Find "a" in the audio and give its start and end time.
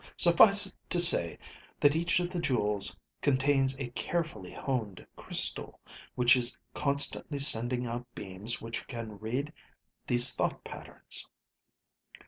3.77-3.91